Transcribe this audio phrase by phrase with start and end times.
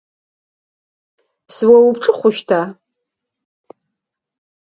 [1.55, 2.61] Сыоупчӏы хъущта?